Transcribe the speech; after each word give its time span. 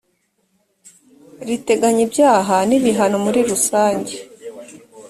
riteganya 1.47 2.01
ibyaha 2.07 2.55
n 2.69 2.71
ibihano 2.77 3.17
muri 3.25 3.39
rusange 3.49 4.13